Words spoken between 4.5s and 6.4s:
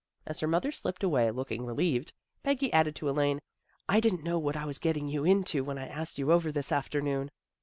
I was getting you into when I asked you